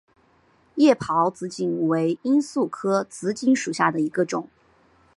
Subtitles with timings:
[0.77, 4.49] 叶苞紫堇为罂粟科紫堇属下的一个种。